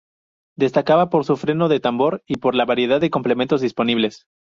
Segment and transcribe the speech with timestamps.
[0.57, 4.25] Destacaba por su freno de tambor y por la variedad de complementos disponibles.